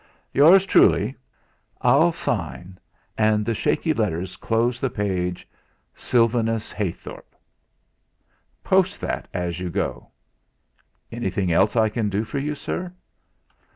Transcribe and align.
"Yours 0.33 0.65
truly...." 0.65 1.15
"I'll 1.79 2.11
sign." 2.11 2.79
And 3.19 3.45
the 3.45 3.53
shaky 3.53 3.93
letters 3.93 4.35
closed 4.35 4.81
the 4.81 4.89
page: 4.89 5.47
"SYLVANUS 5.93 6.71
HEYTHORP." 6.71 7.35
"Post 8.63 8.99
that 9.01 9.27
as 9.31 9.59
you 9.59 9.69
go." 9.69 10.09
"Anything 11.11 11.51
else 11.51 11.75
I 11.75 11.87
can 11.89 12.09
do 12.09 12.23
for 12.23 12.39
you, 12.39 12.55
sir?" 12.55 12.91